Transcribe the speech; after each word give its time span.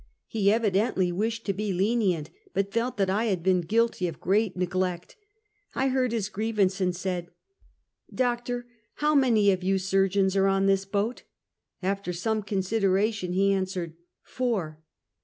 He 0.25 0.51
evidently 0.51 1.11
wished 1.11 1.45
to 1.45 1.53
be 1.53 1.71
lenient, 1.73 2.31
but 2.55 2.71
felt 2.73 2.97
that 2.97 3.11
I 3.11 3.25
had 3.25 3.43
been 3.43 3.61
guilty 3.61 4.07
of 4.07 4.19
great 4.19 4.57
neg 4.57 4.73
lect. 4.75 5.15
I 5.75 5.89
heard 5.89 6.11
his 6.11 6.27
grievance, 6.27 6.81
and 6.81 6.95
said:" 6.95 7.27
Doctor, 8.11 8.65
how 8.95 9.13
many 9.13 9.51
of 9.51 9.61
you 9.61 9.77
surgeons 9.77 10.35
are 10.35 10.47
on 10.47 10.65
this 10.65 10.85
boat?" 10.85 11.21
After 11.83 12.13
some 12.13 12.41
consideration 12.41 13.33
he 13.33 13.53
answered:" 13.53 13.93
Four!" 14.23 14.81